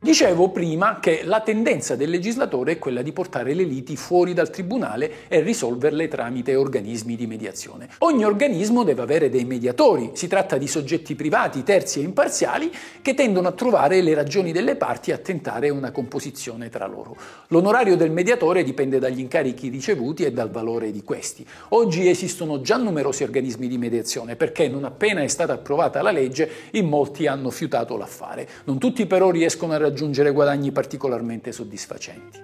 Dicevo 0.08 0.48
prima 0.52 1.02
che 1.02 1.24
la 1.26 1.42
tendenza 1.42 1.98
del 1.98 2.10
legislatore 2.10 2.72
è 2.72 2.80
quella 2.80 3.02
di 3.02 3.12
portare 3.12 3.54
le 3.54 3.64
liti 3.64 3.98
fuori 3.98 4.34
dal 4.34 4.50
tribunale 4.50 5.28
e 5.28 5.42
risolverle 5.42 6.08
tramite 6.08 6.56
organismi 6.56 7.18
di 7.18 7.28
mediazione. 7.28 7.90
Ogni 7.98 8.24
organismo 8.24 8.86
deve 8.86 9.02
avere 9.02 9.30
dei 9.30 9.44
mediatori, 9.44 10.12
si 10.14 10.30
tratta 10.30 10.58
di 10.58 10.66
soggetti 10.66 11.14
privati, 11.14 11.62
terzi 11.64 12.00
e 12.00 12.04
imparziali 12.04 12.72
che 13.02 13.16
tendono 13.16 13.50
a 13.50 13.52
trovare 13.52 14.02
le 14.02 14.14
ragioni 14.14 14.54
delle 14.54 14.78
parti 14.78 15.10
e 15.10 15.14
a 15.14 15.18
tentare 15.18 15.70
una 15.70 15.92
composizione 15.92 16.70
tra 16.70 16.88
loro. 16.88 17.18
L'onorario 17.50 17.98
del 17.98 18.12
mediatore 18.12 18.64
dipende 18.64 19.00
dagli 19.00 19.20
incarichi 19.20 19.68
ricevuti 19.68 20.24
e 20.24 20.32
dal 20.32 20.50
valore 20.50 20.90
di 20.92 21.04
questi. 21.04 21.46
Oggi 21.72 22.08
esistono 22.08 22.62
già 22.62 22.78
numerosi 22.78 23.24
organismi 23.24 23.68
di 23.68 23.78
mediazione 23.78 24.38
perché 24.38 24.70
non 24.70 24.86
appena 24.86 25.22
è 25.22 25.28
stata 25.28 25.52
approvata 25.52 26.02
la 26.02 26.12
legge 26.12 26.50
in 26.72 26.88
molti 26.88 27.28
hanno 27.28 27.50
fiutato 27.50 27.98
l'affare. 27.98 28.48
Non 28.64 28.78
tutti 28.78 29.06
però 29.06 29.32
riescono 29.32 29.74
a 29.74 29.76
raggiungere 29.76 29.96
raggiungere 29.98 30.30
guadagni 30.30 30.72
particolarmente 30.72 31.52
soddisfacenti. 31.52 32.40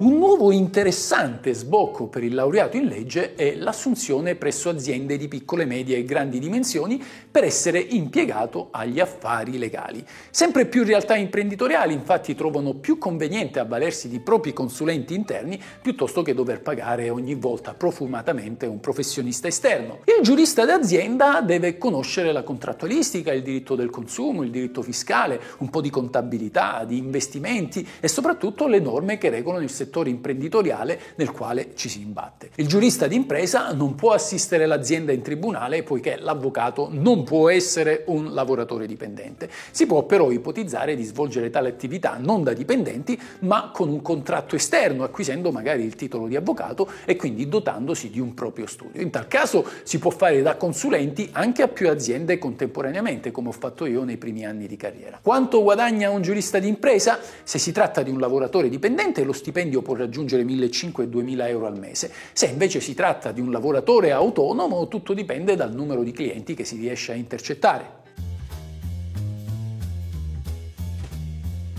Un 0.00 0.16
nuovo 0.16 0.52
interessante 0.52 1.52
sbocco 1.52 2.06
per 2.06 2.22
il 2.22 2.32
laureato 2.32 2.76
in 2.76 2.86
legge 2.86 3.34
è 3.34 3.56
l'assunzione 3.56 4.36
presso 4.36 4.68
aziende 4.68 5.16
di 5.16 5.26
piccole, 5.26 5.64
medie 5.64 5.96
e 5.96 6.04
grandi 6.04 6.38
dimensioni 6.38 7.02
per 7.28 7.42
essere 7.42 7.80
impiegato 7.80 8.68
agli 8.70 9.00
affari 9.00 9.58
legali. 9.58 10.04
Sempre 10.30 10.66
più 10.66 10.84
realtà 10.84 11.16
imprenditoriali 11.16 11.94
infatti 11.94 12.36
trovano 12.36 12.74
più 12.74 12.96
conveniente 12.96 13.58
avvalersi 13.58 14.08
di 14.08 14.20
propri 14.20 14.52
consulenti 14.52 15.14
interni 15.14 15.60
piuttosto 15.82 16.22
che 16.22 16.32
dover 16.32 16.62
pagare 16.62 17.10
ogni 17.10 17.34
volta 17.34 17.74
profumatamente 17.74 18.66
un 18.66 18.78
professionista 18.78 19.48
esterno. 19.48 20.02
Il 20.04 20.22
giurista 20.22 20.64
d'azienda 20.64 21.40
deve 21.40 21.76
conoscere 21.76 22.30
la 22.30 22.44
contrattualistica, 22.44 23.32
il 23.32 23.42
diritto 23.42 23.74
del 23.74 23.90
consumo, 23.90 24.44
il 24.44 24.52
diritto 24.52 24.80
fiscale, 24.80 25.40
un 25.58 25.70
po' 25.70 25.80
di 25.80 25.90
contabilità, 25.90 26.84
di 26.86 26.98
investimenti 26.98 27.84
e 27.98 28.06
soprattutto 28.06 28.68
le 28.68 28.78
norme 28.78 29.18
che 29.18 29.28
regolano 29.28 29.64
il 29.64 29.68
settore 29.68 29.86
settore 29.88 30.10
imprenditoriale 30.10 31.00
nel 31.16 31.30
quale 31.30 31.70
ci 31.74 31.88
si 31.88 32.02
imbatte. 32.02 32.50
Il 32.56 32.68
giurista 32.68 33.06
d'impresa 33.06 33.72
non 33.72 33.94
può 33.94 34.12
assistere 34.12 34.66
l'azienda 34.66 35.12
in 35.12 35.22
tribunale 35.22 35.82
poiché 35.82 36.16
l'avvocato 36.20 36.88
non 36.92 37.24
può 37.24 37.48
essere 37.48 38.04
un 38.06 38.34
lavoratore 38.34 38.86
dipendente. 38.86 39.48
Si 39.70 39.86
può 39.86 40.02
però 40.02 40.30
ipotizzare 40.30 40.94
di 40.94 41.04
svolgere 41.04 41.48
tale 41.48 41.70
attività 41.70 42.18
non 42.20 42.42
da 42.42 42.52
dipendenti 42.52 43.18
ma 43.40 43.70
con 43.72 43.88
un 43.88 44.02
contratto 44.02 44.54
esterno, 44.56 45.04
acquisendo 45.04 45.50
magari 45.50 45.84
il 45.84 45.94
titolo 45.94 46.26
di 46.26 46.36
avvocato 46.36 46.90
e 47.06 47.16
quindi 47.16 47.48
dotandosi 47.48 48.10
di 48.10 48.20
un 48.20 48.34
proprio 48.34 48.66
studio. 48.66 49.00
In 49.00 49.10
tal 49.10 49.26
caso 49.26 49.66
si 49.84 49.98
può 49.98 50.10
fare 50.10 50.42
da 50.42 50.56
consulenti 50.56 51.30
anche 51.32 51.62
a 51.62 51.68
più 51.68 51.88
aziende 51.88 52.36
contemporaneamente, 52.36 53.30
come 53.30 53.48
ho 53.48 53.52
fatto 53.52 53.86
io 53.86 54.04
nei 54.04 54.18
primi 54.18 54.44
anni 54.44 54.66
di 54.66 54.76
carriera. 54.76 55.18
Quanto 55.22 55.62
guadagna 55.62 56.10
un 56.10 56.20
giurista 56.20 56.58
d'impresa? 56.58 57.18
Se 57.42 57.58
si 57.58 57.72
tratta 57.72 58.02
di 58.02 58.10
un 58.10 58.20
lavoratore 58.20 58.68
dipendente, 58.68 59.24
lo 59.24 59.32
stipendio 59.32 59.77
stipendio 59.78 59.82
può 59.82 59.94
raggiungere 59.94 60.42
1.500-2.000 60.44 61.48
euro 61.48 61.66
al 61.66 61.78
mese. 61.78 62.12
Se 62.32 62.46
invece 62.46 62.80
si 62.80 62.94
tratta 62.94 63.32
di 63.32 63.40
un 63.40 63.50
lavoratore 63.50 64.12
autonomo, 64.12 64.88
tutto 64.88 65.14
dipende 65.14 65.56
dal 65.56 65.74
numero 65.74 66.02
di 66.02 66.12
clienti 66.12 66.54
che 66.54 66.64
si 66.64 66.76
riesce 66.76 67.12
a 67.12 67.14
intercettare. 67.14 67.96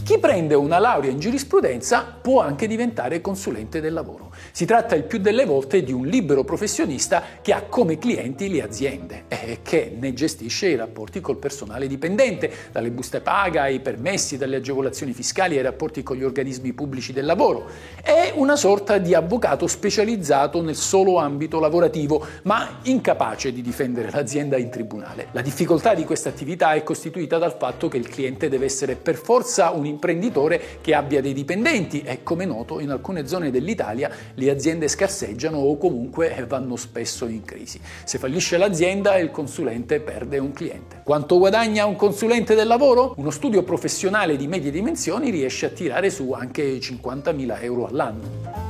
Chi 0.03 0.17
prende 0.17 0.55
una 0.55 0.79
laurea 0.79 1.11
in 1.11 1.19
giurisprudenza 1.19 2.03
può 2.19 2.41
anche 2.41 2.65
diventare 2.65 3.21
consulente 3.21 3.79
del 3.79 3.93
lavoro. 3.93 4.28
Si 4.51 4.65
tratta 4.65 4.95
il 4.95 5.03
più 5.03 5.19
delle 5.19 5.45
volte 5.45 5.83
di 5.83 5.91
un 5.91 6.05
libero 6.05 6.43
professionista 6.43 7.23
che 7.41 7.53
ha 7.53 7.61
come 7.61 7.97
clienti 7.97 8.49
le 8.49 8.61
aziende 8.61 9.23
e 9.27 9.59
che 9.61 9.95
ne 9.97 10.13
gestisce 10.13 10.67
i 10.67 10.75
rapporti 10.75 11.21
col 11.21 11.37
personale 11.37 11.87
dipendente, 11.87 12.51
dalle 12.71 12.91
buste 12.91 13.21
paga 13.21 13.63
ai 13.63 13.79
permessi, 13.79 14.37
dalle 14.37 14.57
agevolazioni 14.57 15.13
fiscali 15.13 15.57
ai 15.57 15.63
rapporti 15.63 16.03
con 16.03 16.17
gli 16.17 16.23
organismi 16.23 16.73
pubblici 16.73 17.13
del 17.13 17.25
lavoro. 17.25 17.67
È 18.01 18.33
una 18.35 18.55
sorta 18.55 18.97
di 18.97 19.13
avvocato 19.13 19.67
specializzato 19.67 20.61
nel 20.61 20.75
solo 20.75 21.17
ambito 21.17 21.59
lavorativo, 21.59 22.25
ma 22.43 22.79
incapace 22.83 23.53
di 23.53 23.61
difendere 23.61 24.09
l'azienda 24.11 24.57
in 24.57 24.69
tribunale. 24.69 25.27
La 25.31 25.41
difficoltà 25.41 25.93
di 25.93 26.03
questa 26.05 26.29
attività 26.29 26.73
è 26.73 26.83
costituita 26.83 27.37
dal 27.37 27.55
fatto 27.57 27.87
che 27.87 27.97
il 27.97 28.09
cliente 28.09 28.49
deve 28.49 28.65
essere 28.65 28.95
per 28.95 29.15
forza 29.15 29.71
un 29.71 29.85
imprenditore 29.85 30.61
che 30.81 30.93
abbia 30.93 31.21
dei 31.21 31.33
dipendenti 31.33 32.01
e 32.01 32.23
come 32.23 32.45
noto 32.45 32.79
in 32.79 32.89
alcune 32.89 33.27
zone 33.27 33.51
dell'Italia 33.51 34.09
le 34.39 34.49
aziende 34.49 34.87
scarseggiano 34.87 35.57
o 35.57 35.77
comunque 35.77 36.45
vanno 36.47 36.77
spesso 36.77 37.27
in 37.27 37.43
crisi. 37.43 37.79
Se 38.05 38.17
fallisce 38.17 38.57
l'azienda 38.57 39.17
il 39.17 39.31
consulente 39.31 39.99
perde 39.99 40.39
un 40.39 40.53
cliente. 40.53 41.01
Quanto 41.03 41.37
guadagna 41.37 41.85
un 41.85 41.97
consulente 41.97 42.55
del 42.55 42.67
lavoro? 42.67 43.13
Uno 43.17 43.31
studio 43.31 43.63
professionale 43.63 44.37
di 44.37 44.47
medie 44.47 44.71
dimensioni 44.71 45.29
riesce 45.29 45.65
a 45.65 45.69
tirare 45.69 46.09
su 46.09 46.31
anche 46.31 46.77
50.000 46.77 47.61
euro 47.63 47.87
all'anno. 47.87 48.68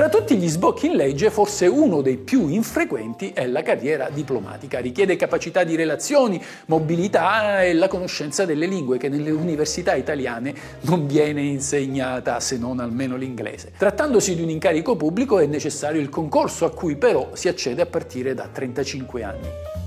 Tra 0.00 0.08
tutti 0.08 0.38
gli 0.38 0.48
sbocchi 0.48 0.86
in 0.86 0.94
legge, 0.94 1.30
forse 1.30 1.66
uno 1.66 2.00
dei 2.00 2.16
più 2.16 2.48
infrequenti 2.48 3.32
è 3.34 3.46
la 3.46 3.60
carriera 3.60 4.08
diplomatica. 4.08 4.78
Richiede 4.78 5.14
capacità 5.14 5.62
di 5.62 5.76
relazioni, 5.76 6.42
mobilità 6.68 7.62
e 7.62 7.74
la 7.74 7.86
conoscenza 7.86 8.46
delle 8.46 8.64
lingue 8.64 8.96
che 8.96 9.10
nelle 9.10 9.30
università 9.30 9.94
italiane 9.94 10.54
non 10.84 11.06
viene 11.06 11.42
insegnata 11.42 12.40
se 12.40 12.56
non 12.56 12.80
almeno 12.80 13.16
l'inglese. 13.16 13.72
Trattandosi 13.76 14.34
di 14.34 14.40
un 14.40 14.48
incarico 14.48 14.96
pubblico 14.96 15.38
è 15.38 15.44
necessario 15.44 16.00
il 16.00 16.08
concorso 16.08 16.64
a 16.64 16.70
cui 16.70 16.96
però 16.96 17.32
si 17.34 17.48
accede 17.48 17.82
a 17.82 17.86
partire 17.86 18.32
da 18.32 18.48
35 18.50 19.22
anni. 19.22 19.79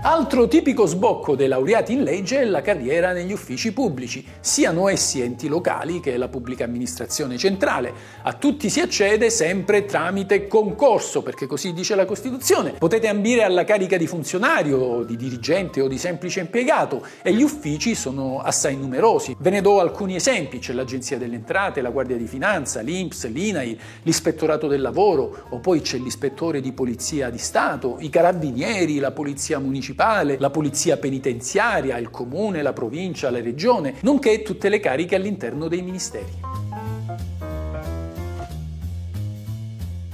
Altro 0.00 0.46
tipico 0.46 0.86
sbocco 0.86 1.34
dei 1.34 1.48
laureati 1.48 1.92
in 1.92 2.04
legge 2.04 2.38
è 2.38 2.44
la 2.44 2.62
carriera 2.62 3.12
negli 3.12 3.32
uffici 3.32 3.72
pubblici, 3.72 4.24
siano 4.38 4.88
essi 4.88 5.20
enti 5.20 5.48
locali 5.48 5.98
che 5.98 6.16
la 6.16 6.28
pubblica 6.28 6.62
amministrazione 6.62 7.36
centrale. 7.36 7.92
A 8.22 8.32
tutti 8.34 8.70
si 8.70 8.78
accede 8.78 9.28
sempre 9.28 9.86
tramite 9.86 10.46
concorso, 10.46 11.22
perché 11.22 11.48
così 11.48 11.72
dice 11.72 11.96
la 11.96 12.04
Costituzione. 12.04 12.74
Potete 12.78 13.08
ambire 13.08 13.42
alla 13.42 13.64
carica 13.64 13.96
di 13.96 14.06
funzionario, 14.06 15.02
di 15.02 15.16
dirigente 15.16 15.80
o 15.80 15.88
di 15.88 15.98
semplice 15.98 16.38
impiegato 16.40 17.04
e 17.20 17.32
gli 17.32 17.42
uffici 17.42 17.96
sono 17.96 18.40
assai 18.40 18.76
numerosi. 18.76 19.34
Ve 19.40 19.50
ne 19.50 19.60
do 19.60 19.80
alcuni 19.80 20.14
esempi, 20.14 20.60
c'è 20.60 20.74
l'Agenzia 20.74 21.18
delle 21.18 21.34
Entrate, 21.34 21.80
la 21.80 21.90
Guardia 21.90 22.16
di 22.16 22.26
Finanza, 22.28 22.82
l'Inps, 22.82 23.28
l'INAI, 23.28 23.76
l'Ispettorato 24.04 24.68
del 24.68 24.80
Lavoro 24.80 25.46
o 25.48 25.58
poi 25.58 25.80
c'è 25.80 25.98
l'Ispettore 25.98 26.60
di 26.60 26.70
Polizia 26.70 27.30
di 27.30 27.38
Stato, 27.38 27.96
i 27.98 28.08
Carabinieri, 28.10 29.00
la 29.00 29.10
Polizia 29.10 29.58
Municipale 29.58 29.86
municipale, 29.88 30.36
la 30.38 30.50
polizia 30.50 30.96
penitenziaria, 30.98 31.96
il 31.96 32.10
comune, 32.10 32.62
la 32.62 32.72
provincia, 32.72 33.30
la 33.30 33.40
regione, 33.40 33.94
nonché 34.02 34.42
tutte 34.42 34.68
le 34.68 34.80
cariche 34.80 35.14
all'interno 35.14 35.68
dei 35.68 35.82
ministeri. 35.82 36.47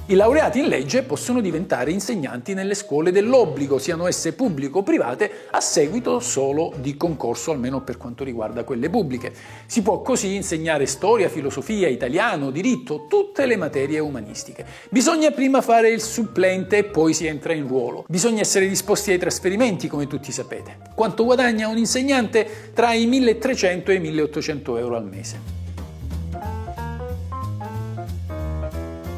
I 0.06 0.16
laureati 0.16 0.58
in 0.58 0.66
legge 0.66 1.02
possono 1.02 1.40
diventare 1.40 1.90
insegnanti 1.90 2.52
nelle 2.52 2.74
scuole 2.74 3.10
dell'obbligo, 3.10 3.78
siano 3.78 4.06
esse 4.06 4.34
pubbliche 4.34 4.76
o 4.76 4.82
private, 4.82 5.46
a 5.50 5.60
seguito 5.60 6.20
solo 6.20 6.74
di 6.76 6.94
concorso, 6.98 7.52
almeno 7.52 7.80
per 7.80 7.96
quanto 7.96 8.22
riguarda 8.22 8.64
quelle 8.64 8.90
pubbliche. 8.90 9.32
Si 9.64 9.80
può 9.80 10.02
così 10.02 10.34
insegnare 10.34 10.84
storia, 10.84 11.30
filosofia, 11.30 11.88
italiano, 11.88 12.50
diritto, 12.50 13.06
tutte 13.08 13.46
le 13.46 13.56
materie 13.56 13.98
umanistiche. 13.98 14.66
Bisogna 14.90 15.30
prima 15.30 15.62
fare 15.62 15.88
il 15.88 16.02
supplente 16.02 16.76
e 16.76 16.84
poi 16.84 17.14
si 17.14 17.24
entra 17.24 17.54
in 17.54 17.66
ruolo. 17.66 18.04
Bisogna 18.06 18.42
essere 18.42 18.68
disposti 18.68 19.10
ai 19.10 19.18
trasferimenti, 19.18 19.88
come 19.88 20.06
tutti 20.06 20.30
sapete. 20.32 20.80
Quanto 20.94 21.24
guadagna 21.24 21.68
un 21.68 21.78
insegnante? 21.78 22.72
Tra 22.74 22.92
i 22.92 23.06
1300 23.06 23.90
e 23.90 23.94
i 23.94 24.00
1800 24.00 24.76
euro 24.76 24.96
al 24.96 25.06
mese. 25.06 25.53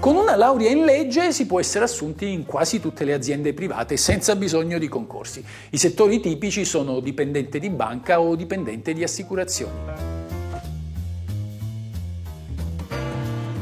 Con 0.06 0.14
una 0.14 0.36
laurea 0.36 0.70
in 0.70 0.84
legge 0.84 1.32
si 1.32 1.46
può 1.46 1.58
essere 1.58 1.84
assunti 1.84 2.30
in 2.30 2.44
quasi 2.44 2.78
tutte 2.78 3.04
le 3.04 3.12
aziende 3.12 3.52
private 3.52 3.96
senza 3.96 4.36
bisogno 4.36 4.78
di 4.78 4.86
concorsi. 4.86 5.44
I 5.70 5.78
settori 5.78 6.20
tipici 6.20 6.64
sono 6.64 7.00
dipendente 7.00 7.58
di 7.58 7.70
banca 7.70 8.20
o 8.20 8.36
dipendente 8.36 8.92
di 8.92 9.02
assicurazioni. 9.02 10.15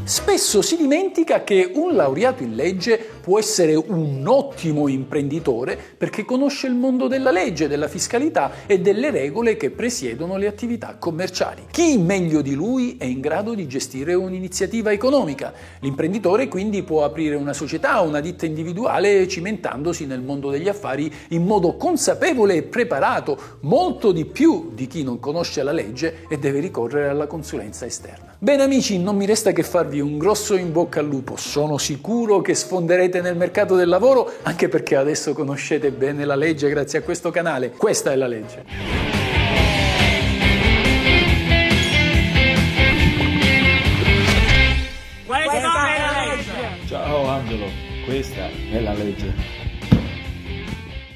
Spesso 0.06 0.60
si 0.60 0.76
dimentica 0.76 1.44
che 1.44 1.70
un 1.72 1.94
laureato 1.94 2.42
in 2.42 2.54
legge 2.54 2.98
può 3.22 3.38
essere 3.38 3.74
un 3.74 4.22
ottimo 4.26 4.86
imprenditore 4.86 5.78
perché 5.96 6.26
conosce 6.26 6.66
il 6.66 6.74
mondo 6.74 7.08
della 7.08 7.30
legge, 7.30 7.68
della 7.68 7.88
fiscalità 7.88 8.66
e 8.66 8.80
delle 8.80 9.10
regole 9.10 9.56
che 9.56 9.70
presiedono 9.70 10.36
le 10.36 10.46
attività 10.46 10.96
commerciali. 10.98 11.68
Chi 11.70 11.96
meglio 11.96 12.42
di 12.42 12.52
lui 12.52 12.98
è 12.98 13.06
in 13.06 13.20
grado 13.20 13.54
di 13.54 13.66
gestire 13.66 14.12
un'iniziativa 14.12 14.92
economica? 14.92 15.54
L'imprenditore 15.80 16.48
quindi 16.48 16.82
può 16.82 17.04
aprire 17.04 17.36
una 17.36 17.54
società 17.54 18.00
una 18.00 18.20
ditta 18.20 18.44
individuale 18.44 19.26
cimentandosi 19.26 20.04
nel 20.04 20.20
mondo 20.20 20.50
degli 20.50 20.68
affari 20.68 21.10
in 21.28 21.44
modo 21.46 21.76
consapevole 21.76 22.56
e 22.56 22.62
preparato, 22.62 23.38
molto 23.60 24.12
di 24.12 24.26
più 24.26 24.70
di 24.74 24.86
chi 24.86 25.02
non 25.02 25.18
conosce 25.18 25.62
la 25.62 25.72
legge 25.72 26.26
e 26.28 26.38
deve 26.38 26.60
ricorrere 26.60 27.08
alla 27.08 27.26
consulenza 27.26 27.86
esterna. 27.86 28.33
Bene 28.38 28.62
amici, 28.62 28.98
non 28.98 29.16
mi 29.16 29.26
resta 29.26 29.52
che 29.52 29.62
farvi 29.62 30.00
un 30.00 30.18
grosso 30.18 30.56
in 30.56 30.72
bocca 30.72 31.00
al 31.00 31.06
lupo. 31.06 31.36
Sono 31.36 31.78
sicuro 31.78 32.40
che 32.40 32.54
sfonderete 32.54 33.20
nel 33.20 33.36
mercato 33.36 33.76
del 33.76 33.88
lavoro 33.88 34.30
anche 34.42 34.68
perché 34.68 34.96
adesso 34.96 35.32
conoscete 35.32 35.90
bene 35.90 36.24
la 36.24 36.34
legge 36.34 36.68
grazie 36.68 36.98
a 36.98 37.02
questo 37.02 37.30
canale. 37.30 37.70
Questa 37.70 38.12
è 38.12 38.16
la 38.16 38.26
legge. 38.26 38.64
Questa 45.26 45.94
è 45.94 45.98
la 46.00 46.26
legge! 46.26 46.86
Ciao 46.86 47.26
Angelo, 47.28 47.66
questa 48.04 48.48
è 48.70 48.80
la 48.80 48.92
legge. 48.92 49.63